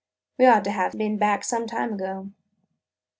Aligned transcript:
"We 0.39 0.47
ought 0.47 0.63
to 0.63 0.71
have 0.71 0.93
been 0.93 1.17
back 1.17 1.43
some 1.43 1.67
time 1.67 1.93
ago." 1.93 2.31